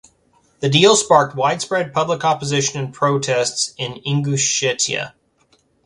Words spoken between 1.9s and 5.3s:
public opposition and protests in Ingushetia.